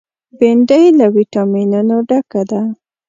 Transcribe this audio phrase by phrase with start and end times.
[0.37, 2.61] بېنډۍ له ویټامینونو ډکه ده